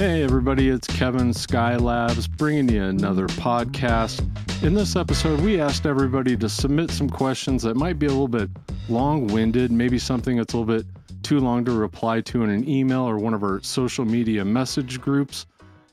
[0.00, 4.24] Hey, everybody, it's Kevin Skylabs bringing you another podcast.
[4.62, 8.26] In this episode, we asked everybody to submit some questions that might be a little
[8.26, 8.48] bit
[8.88, 10.86] long winded, maybe something that's a little bit
[11.22, 15.02] too long to reply to in an email or one of our social media message
[15.02, 15.44] groups.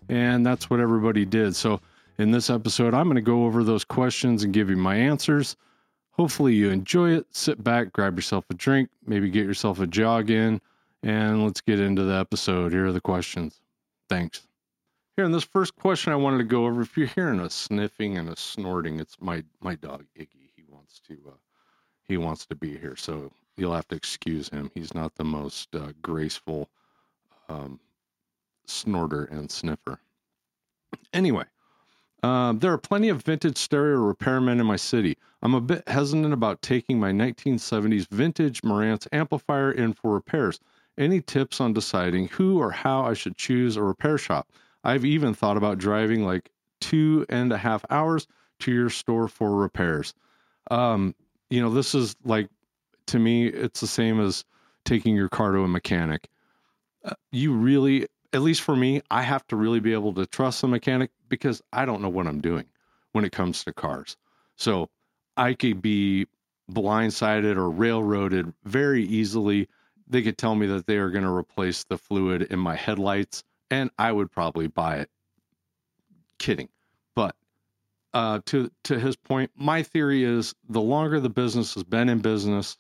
[0.07, 1.53] And that's what everybody did.
[1.53, 1.81] So,
[2.17, 5.57] in this episode, I'm going to go over those questions and give you my answers.
[6.11, 7.25] Hopefully, you enjoy it.
[7.31, 10.61] Sit back, grab yourself a drink, maybe get yourself a jog in,
[11.03, 12.71] and let's get into the episode.
[12.71, 13.59] Here are the questions.
[14.09, 14.47] Thanks.
[15.15, 18.17] Here in this first question, I wanted to go over if you're hearing a sniffing
[18.17, 20.51] and a snorting, it's my my dog Iggy.
[20.55, 21.37] He wants to uh,
[22.03, 24.71] he wants to be here, so you'll have to excuse him.
[24.73, 26.69] He's not the most uh, graceful
[27.49, 27.79] um,
[28.65, 29.99] snorter and sniffer.
[31.13, 31.45] Anyway,
[32.23, 35.17] um, there are plenty of vintage stereo repairmen in my city.
[35.41, 40.59] I'm a bit hesitant about taking my 1970s vintage Marantz amplifier in for repairs.
[40.97, 44.47] Any tips on deciding who or how I should choose a repair shop?
[44.83, 48.27] I've even thought about driving like two and a half hours
[48.59, 50.13] to your store for repairs.
[50.71, 51.13] Um,
[51.49, 52.49] you know, this is like,
[53.07, 54.43] to me, it's the same as
[54.85, 56.29] taking your car to a mechanic.
[57.03, 60.61] Uh, you really, at least for me, I have to really be able to trust
[60.61, 62.65] the mechanic because I don't know what I'm doing
[63.11, 64.17] when it comes to cars.
[64.55, 64.89] So
[65.35, 66.27] I could be
[66.71, 69.67] blindsided or railroaded very easily
[70.07, 73.43] they could tell me that they are going to replace the fluid in my headlights
[73.69, 75.09] and I would probably buy it.
[76.39, 76.69] Kidding.
[77.15, 77.35] But
[78.13, 82.19] uh, to to his point, my theory is the longer the business has been in
[82.19, 82.77] business,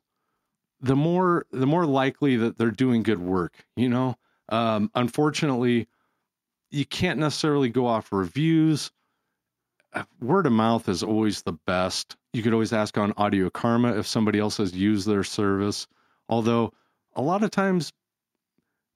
[0.79, 3.65] the more the more likely that they're doing good work.
[3.75, 4.15] You know,
[4.49, 5.87] um, unfortunately,
[6.69, 8.91] you can't necessarily go off reviews.
[9.93, 12.15] Uh, word of mouth is always the best.
[12.33, 15.87] You could always ask on Audio Karma if somebody else has used their service.
[16.29, 16.73] Although
[17.17, 17.91] a lot of times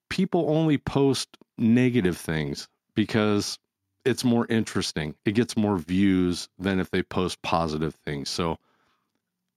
[0.08, 3.58] people only post negative things because
[4.04, 5.14] it's more interesting.
[5.24, 8.30] It gets more views than if they post positive things.
[8.30, 8.58] So,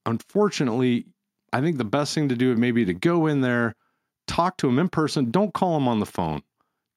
[0.04, 1.06] unfortunately,
[1.52, 3.74] I think the best thing to do is maybe to go in there,
[4.26, 5.30] talk to them in person.
[5.30, 6.42] Don't call them on the phone.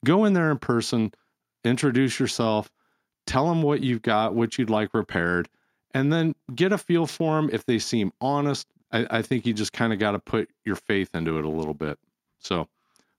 [0.06, 1.12] Go in there in person,
[1.64, 2.70] introduce yourself,
[3.26, 5.50] tell them what you've got, what you'd like repaired,
[5.94, 7.50] and then get a feel for them.
[7.52, 10.76] If they seem honest, I, I think you just kind of got to put your
[10.76, 12.00] faith into it a little bit.
[12.40, 12.68] So,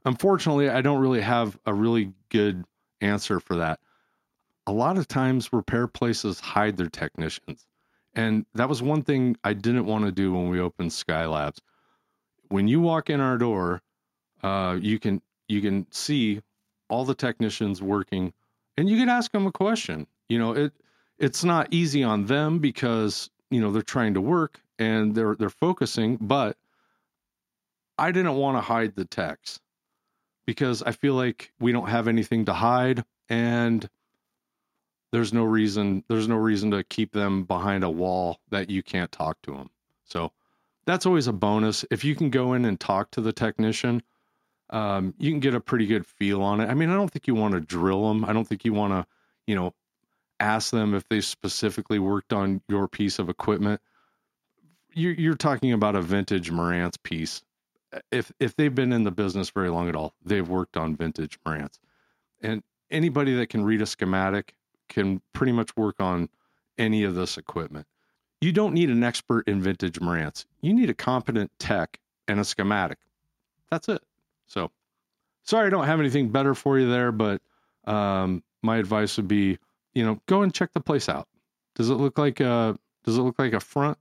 [0.05, 2.65] unfortunately, I don't really have a really good
[3.01, 3.81] answer for that.
[4.67, 7.67] A lot of times, repair places hide their technicians.
[8.15, 11.59] And that was one thing I didn't want to do when we opened Skylabs.
[12.49, 13.83] When you walk in our door,
[14.43, 16.41] uh, you can you can see
[16.89, 18.33] all the technicians working,
[18.77, 20.07] and you can ask them a question.
[20.29, 20.73] You know, it
[21.19, 25.51] it's not easy on them because you know they're trying to work and they're they're
[25.51, 26.57] focusing, but
[27.99, 29.61] I didn't want to hide the text
[30.47, 33.89] because I feel like we don't have anything to hide and
[35.13, 39.13] there's no reason there's no reason to keep them behind a wall that you can't
[39.13, 39.71] talk to them.
[40.05, 40.33] So
[40.87, 41.85] that's always a bonus.
[41.91, 44.03] If you can go in and talk to the technician,
[44.71, 46.71] um, you can get a pretty good feel on it.
[46.71, 48.25] I mean, I don't think you want to drill them.
[48.25, 49.07] I don't think you want to,
[49.47, 49.75] you know,
[50.39, 53.81] ask them if they specifically worked on your piece of equipment
[54.95, 57.43] you're, you're talking about a vintage Marantz piece.
[58.13, 61.41] If if they've been in the business very long at all, they've worked on vintage
[61.45, 61.79] Marantz,
[62.41, 64.55] and anybody that can read a schematic
[64.89, 66.29] can pretty much work on
[66.79, 67.87] any of this equipment.
[68.41, 70.47] You don't need an expert in vintage Marantz.
[70.63, 71.99] You need a competent tech
[72.29, 72.99] and a schematic.
[73.71, 74.03] That's it.
[74.47, 74.71] So,
[75.43, 77.43] sorry I don't have anything better for you there, but
[77.85, 79.59] um, my advice would be,
[79.95, 81.29] you know, go and check the place out.
[81.75, 83.99] Does it look like a does it look like a front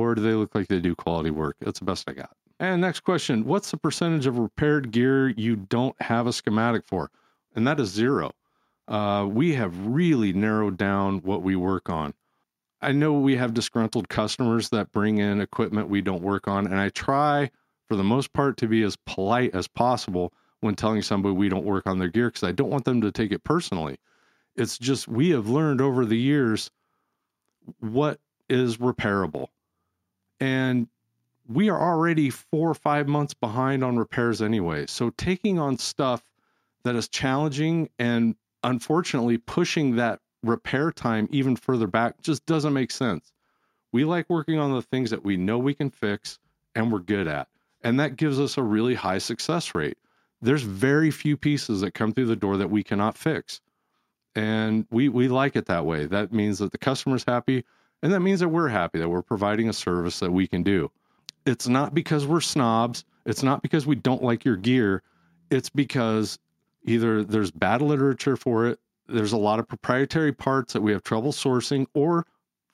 [0.00, 1.56] or do they look like they do quality work?
[1.60, 2.36] That's the best I got.
[2.58, 7.10] And next question What's the percentage of repaired gear you don't have a schematic for?
[7.54, 8.32] And that is zero.
[8.86, 12.12] Uh, we have really narrowed down what we work on.
[12.82, 16.76] I know we have disgruntled customers that bring in equipment we don't work on, and
[16.76, 17.50] I try
[17.86, 21.64] for the most part to be as polite as possible when telling somebody we don't
[21.64, 23.96] work on their gear because I don't want them to take it personally.
[24.56, 26.70] It's just we have learned over the years
[27.80, 28.18] what
[28.48, 29.48] is repairable
[30.40, 30.88] and
[31.48, 34.86] we are already four or five months behind on repairs anyway.
[34.86, 36.22] So taking on stuff
[36.84, 42.90] that is challenging and unfortunately pushing that repair time even further back just doesn't make
[42.90, 43.32] sense.
[43.92, 46.38] We like working on the things that we know we can fix
[46.74, 47.48] and we're good at.
[47.82, 49.98] And that gives us a really high success rate.
[50.42, 53.60] There's very few pieces that come through the door that we cannot fix.
[54.34, 56.06] And we we like it that way.
[56.06, 57.64] That means that the customer's happy,
[58.02, 60.90] and that means that we're happy that we're providing a service that we can do.
[61.46, 63.04] It's not because we're snobs.
[63.26, 65.02] It's not because we don't like your gear.
[65.50, 66.38] It's because
[66.84, 71.02] Either there's bad literature for it, there's a lot of proprietary parts that we have
[71.02, 72.26] trouble sourcing, or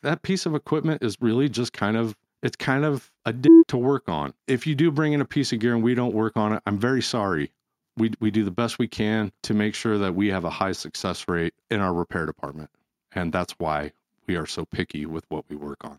[0.02, 3.76] that piece of equipment is really just kind of it's kind of a dick to
[3.76, 4.32] work on.
[4.46, 6.62] If you do bring in a piece of gear and we don't work on it,
[6.66, 7.50] I'm very sorry.
[7.96, 10.72] We we do the best we can to make sure that we have a high
[10.72, 12.70] success rate in our repair department.
[13.12, 13.92] And that's why
[14.26, 15.98] we are so picky with what we work on.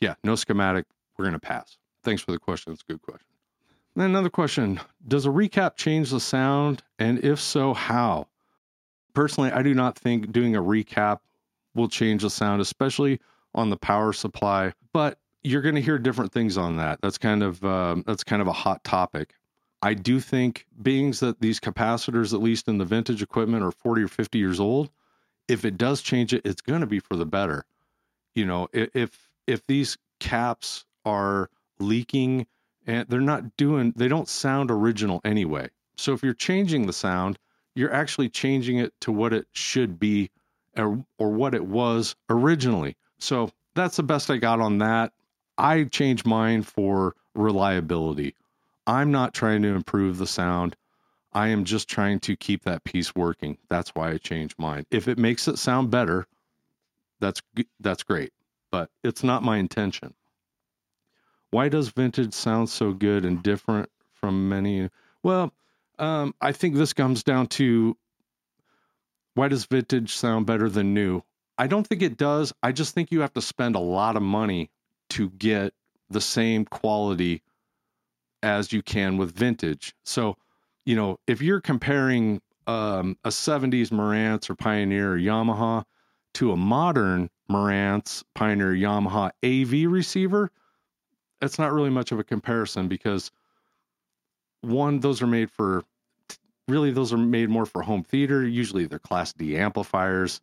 [0.00, 0.86] Yeah, no schematic,
[1.16, 1.78] we're going to pass.
[2.02, 2.72] Thanks for the question.
[2.72, 3.26] It's a good question.
[3.96, 6.82] Then another question Does a recap change the sound?
[6.98, 8.28] And if so, how?
[9.12, 11.18] Personally, I do not think doing a recap
[11.74, 13.20] will change the sound, especially
[13.54, 14.72] on the power supply.
[14.92, 17.00] But you're going to hear different things on that.
[17.00, 19.34] That's kind of um, that's kind of a hot topic.
[19.82, 24.02] I do think being that these capacitors, at least in the vintage equipment, are 40
[24.02, 24.90] or 50 years old,
[25.48, 27.64] if it does change it, it's going to be for the better.
[28.34, 31.50] You know, if if these caps are
[31.80, 32.46] leaking
[32.86, 35.68] and they're not doing they don't sound original anyway.
[35.96, 37.38] So if you're changing the sound,
[37.74, 40.30] you're actually changing it to what it should be
[40.76, 42.96] or, or what it was originally.
[43.18, 45.12] So that's the best I got on that.
[45.56, 48.34] I changed mine for reliability.
[48.86, 50.76] I'm not trying to improve the sound.
[51.32, 53.58] I am just trying to keep that piece working.
[53.68, 54.86] That's why I changed mine.
[54.90, 56.26] If it makes it sound better,
[57.20, 57.42] that's
[57.80, 58.32] that's great,
[58.70, 60.14] but it's not my intention.
[61.50, 64.90] Why does vintage sound so good and different from many?
[65.22, 65.52] Well,
[65.98, 67.96] um, I think this comes down to
[69.34, 71.22] why does vintage sound better than new?
[71.58, 72.52] I don't think it does.
[72.62, 74.70] I just think you have to spend a lot of money
[75.10, 75.74] to get
[76.10, 77.42] the same quality
[78.42, 79.94] as you can with vintage.
[80.04, 80.36] So,
[80.88, 85.84] you know, if you're comparing um, a 70s Marantz or Pioneer or Yamaha
[86.32, 90.50] to a modern Marantz, Pioneer, Yamaha AV receiver,
[91.42, 93.30] that's not really much of a comparison because
[94.62, 95.84] one, those are made for
[96.68, 98.48] really those are made more for home theater.
[98.48, 100.40] Usually they're class D amplifiers.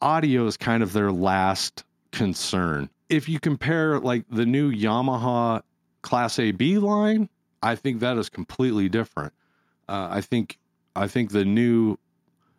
[0.00, 2.88] Audio is kind of their last concern.
[3.10, 5.60] If you compare like the new Yamaha
[6.00, 7.28] class AB line,
[7.66, 9.32] I think that is completely different.
[9.88, 10.58] Uh, I think
[10.94, 11.98] I think the new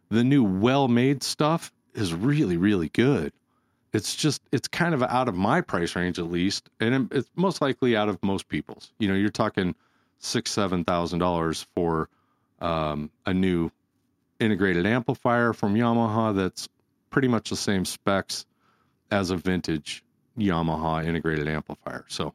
[0.10, 3.34] the new well-made stuff is really really good
[3.94, 7.62] it's just it's kind of out of my price range at least, and it's most
[7.62, 8.92] likely out of most people's.
[9.00, 9.74] You know, you're talking
[10.20, 12.10] six seven thousand dollars for
[12.60, 13.72] um, a new
[14.40, 16.68] integrated amplifier from Yamaha that's
[17.10, 18.46] pretty much the same specs
[19.10, 20.04] as a vintage
[20.38, 22.06] Yamaha integrated amplifier.
[22.08, 22.34] So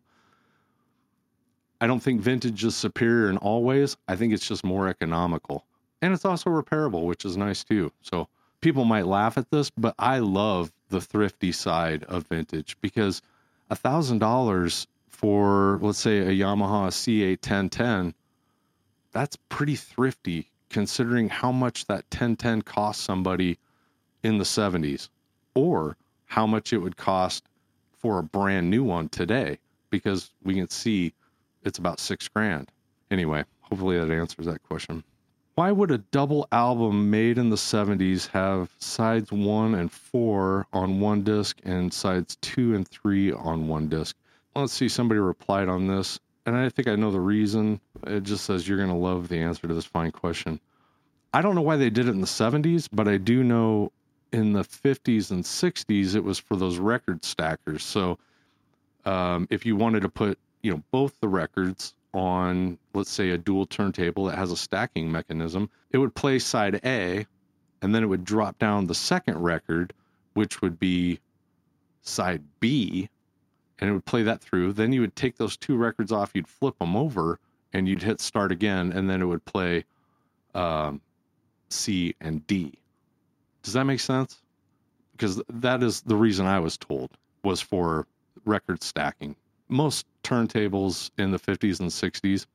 [1.83, 3.97] I don't think vintage is superior in all ways.
[4.07, 5.67] I think it's just more economical.
[6.01, 7.91] And it's also repairable, which is nice too.
[8.03, 8.29] So
[8.61, 13.21] people might laugh at this, but I love the thrifty side of vintage because
[13.69, 18.15] a thousand dollars for let's say a Yamaha CA 1010,
[19.11, 23.59] that's pretty thrifty considering how much that 1010 cost somebody
[24.23, 25.09] in the 70s
[25.57, 25.97] or
[26.27, 27.43] how much it would cost
[27.99, 29.59] for a brand new one today
[29.91, 31.13] because we can see
[31.65, 32.71] it's about six grand.
[33.11, 35.03] Anyway, hopefully that answers that question
[35.55, 40.99] why would a double album made in the 70s have sides one and four on
[40.99, 44.17] one disc and sides two and three on one disc?
[44.57, 47.81] Let's see, somebody replied on this, and I think I know the reason.
[48.07, 50.59] It just says you're going to love the answer to this fine question.
[51.35, 53.93] I don't know why they did it in the 70s, but I do know
[54.33, 57.85] in the 50s and 60s it was for those record stackers.
[57.85, 58.19] So
[59.05, 63.39] um, if you wanted to put, you know, both the records on, let's say, a
[63.39, 67.27] Dual turntable that has a stacking mechanism, it would play side A,
[67.81, 69.93] and then it would drop down the second record,
[70.35, 71.19] which would be
[72.03, 73.09] side B,
[73.79, 74.73] and it would play that through.
[74.73, 77.39] Then you would take those two records off, you'd flip them over,
[77.73, 79.85] and you'd hit start again, and then it would play
[80.55, 81.01] um,
[81.71, 82.73] C and D.
[83.63, 84.43] Does that make sense?
[85.13, 87.11] Because that is the reason I was told
[87.43, 88.07] was for
[88.45, 89.35] record stacking
[89.69, 92.47] most turntables in the 50s and 60s,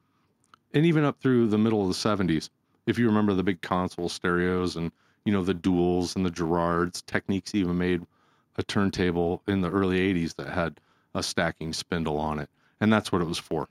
[0.74, 2.50] and even up through the middle of the 70s.
[2.88, 4.92] If you remember the big console stereos and
[5.26, 8.06] you know the Duals and the Garrards, Technics even made
[8.56, 10.80] a turntable in the early 80s that had
[11.14, 12.50] a stacking spindle on it,
[12.82, 13.68] and that's what it was for.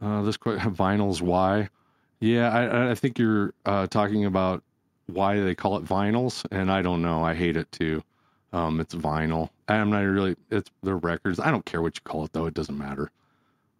[0.00, 1.68] Uh, this quote vinyls why?
[2.20, 4.62] Yeah, I, I think you're uh, talking about
[5.06, 7.24] why they call it vinyls, and I don't know.
[7.24, 8.02] I hate it too.
[8.52, 9.50] Um, it's vinyl.
[9.66, 10.36] I'm not really.
[10.50, 11.40] It's the records.
[11.40, 12.46] I don't care what you call it though.
[12.46, 13.10] It doesn't matter.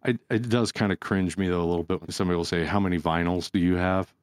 [0.05, 2.63] I, it does kind of cringe me though a little bit when somebody will say,
[2.63, 4.13] "How many vinyls do you have?"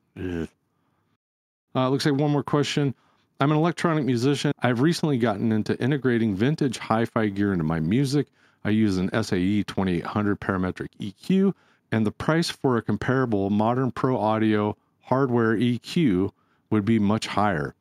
[1.74, 2.94] Uh, looks like one more question.
[3.40, 4.52] I'm an electronic musician.
[4.60, 8.28] I've recently gotten into integrating vintage hi-fi gear into my music.
[8.64, 11.52] I use an SAE 2800 parametric EQ,
[11.90, 16.30] and the price for a comparable modern pro audio hardware EQ
[16.70, 17.74] would be much higher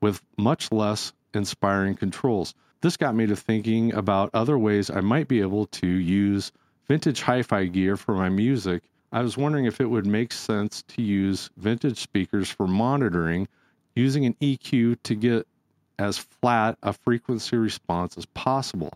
[0.00, 2.54] with much less inspiring controls.
[2.80, 6.52] This got me to thinking about other ways I might be able to use
[6.88, 8.82] vintage hi fi gear for my music.
[9.12, 13.46] I was wondering if it would make sense to use vintage speakers for monitoring
[13.94, 15.46] using an EQ to get
[15.98, 18.92] as flat a frequency response as possible.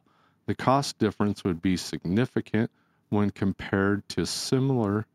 [0.47, 2.71] The cost difference would be significant
[3.11, 5.07] when compared to similar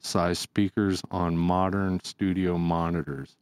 [0.00, 3.36] size speakers on modern studio monitors.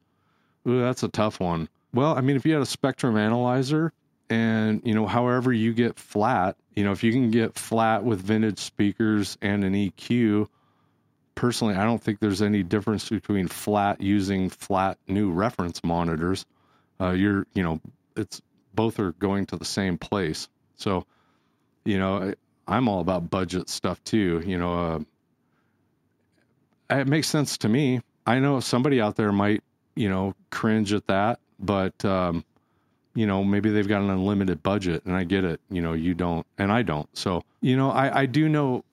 [0.66, 1.68] Ooh, that's a tough one.
[1.92, 3.92] Well, I mean, if you had a spectrum analyzer
[4.28, 8.20] and, you know, however you get flat, you know, if you can get flat with
[8.20, 10.48] vintage speakers and an EQ,
[11.34, 16.44] personally, I don't think there's any difference between flat using flat new reference monitors.
[17.00, 17.80] Uh, you're, you know,
[18.16, 18.42] it's
[18.74, 20.48] both are going to the same place.
[20.76, 21.06] So,
[21.84, 22.34] you know,
[22.66, 24.42] I'm all about budget stuff too.
[24.44, 25.04] You know,
[26.90, 28.00] uh, it makes sense to me.
[28.26, 29.62] I know somebody out there might,
[29.94, 32.44] you know, cringe at that, but um,
[33.16, 35.58] you know, maybe they've got an unlimited budget, and I get it.
[35.70, 37.08] You know, you don't, and I don't.
[37.16, 38.84] So, you know, I, I do know,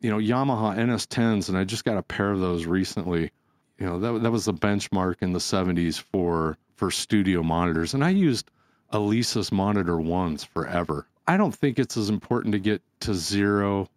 [0.00, 3.30] you know, Yamaha NS10s, and I just got a pair of those recently.
[3.78, 8.02] You know, that that was the benchmark in the '70s for for studio monitors, and
[8.02, 8.50] I used
[8.94, 11.06] Alesis Monitor ones forever.
[11.28, 13.90] I don't think it's as important to get to zero.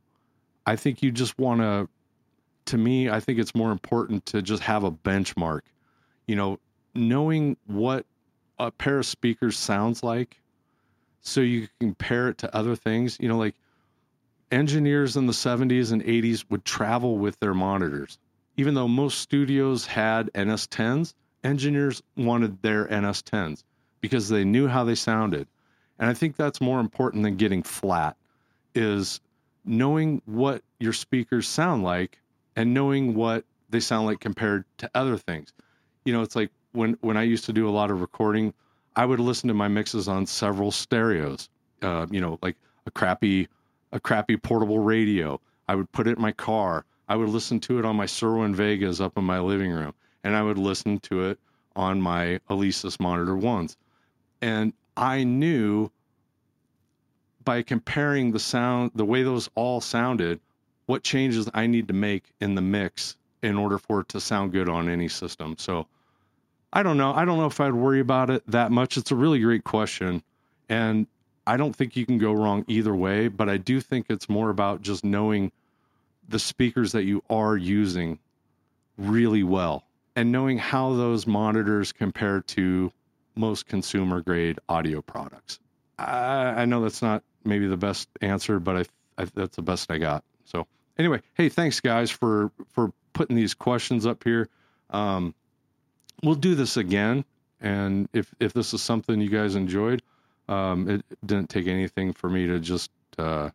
[0.65, 1.87] I think you just want to.
[2.65, 5.61] To me, I think it's more important to just have a benchmark.
[6.27, 6.59] You know,
[6.95, 8.05] knowing what
[8.67, 10.39] a pair of speakers sounds like
[11.21, 13.17] so you can compare it to other things.
[13.19, 13.55] You know, like
[14.51, 18.19] engineers in the 70s and 80s would travel with their monitors.
[18.57, 23.63] Even though most studios had NS10s, engineers wanted their NS10s
[24.01, 25.47] because they knew how they sounded.
[25.97, 28.15] And I think that's more important than getting flat
[28.75, 29.21] is
[29.65, 32.19] knowing what your speakers sound like
[32.55, 35.53] and knowing what they sound like compared to other things.
[36.05, 38.53] You know, it's like when when I used to do a lot of recording,
[38.95, 41.49] I would listen to my mixes on several stereos.
[41.81, 43.47] Uh, you know, like a crappy
[43.91, 45.39] a crappy portable radio.
[45.67, 46.85] I would put it in my car.
[47.07, 50.35] I would listen to it on my Cerwin Vegas up in my living room, and
[50.35, 51.39] I would listen to it
[51.75, 53.77] on my Alesis Monitor ones.
[54.41, 55.89] And I knew
[57.45, 60.39] by comparing the sound, the way those all sounded,
[60.85, 64.51] what changes I need to make in the mix in order for it to sound
[64.51, 65.55] good on any system.
[65.57, 65.87] So
[66.75, 67.13] I don't know.
[67.13, 68.97] I don't know if I'd worry about it that much.
[68.97, 70.23] It's a really great question.
[70.69, 71.05] And
[71.45, 74.49] I don't think you can go wrong either way, but I do think it's more
[74.49, 75.51] about just knowing
[76.27, 78.17] the speakers that you are using
[78.97, 79.83] really well
[80.15, 82.91] and knowing how those monitors compare to
[83.35, 85.59] most consumer grade audio products.
[85.99, 89.91] I, I know that's not maybe the best answer, but I, I, that's the best
[89.91, 90.23] I got.
[90.45, 90.65] So
[90.97, 94.49] anyway, hey, thanks guys for for putting these questions up here.
[94.89, 95.35] Um,
[96.23, 97.25] we'll do this again.
[97.61, 100.01] And if if this is something you guys enjoyed,
[100.49, 103.49] um, it didn't take anything for me to just uh,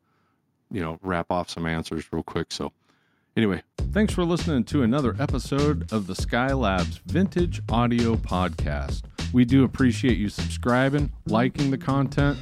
[0.70, 2.52] you know wrap off some answers real quick.
[2.52, 2.72] So
[3.36, 9.02] anyway, thanks for listening to another episode of the Skylabs Vintage Audio Podcast.
[9.32, 12.38] We do appreciate you subscribing, liking the content,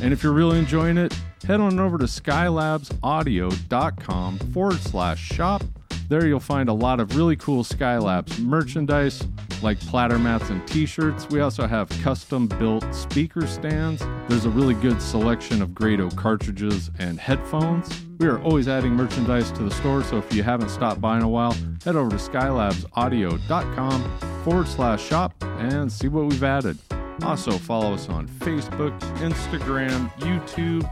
[0.00, 1.14] and if you're really enjoying it,
[1.46, 5.62] head on over to skylabsaudio.com forward slash shop
[6.10, 9.22] there you'll find a lot of really cool Skylabs merchandise
[9.62, 11.28] like platter mats and t-shirts.
[11.30, 14.02] We also have custom built speaker stands.
[14.28, 18.04] There's a really good selection of Grado cartridges and headphones.
[18.18, 21.22] We are always adding merchandise to the store, so if you haven't stopped by in
[21.22, 21.52] a while,
[21.84, 26.76] head over to skylabsaudio.com forward slash shop and see what we've added.
[27.22, 30.82] Also, follow us on Facebook, Instagram, YouTube.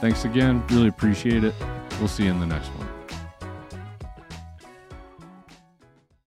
[0.00, 0.64] Thanks again.
[0.70, 1.54] Really appreciate it.
[1.98, 2.79] We'll see you in the next one.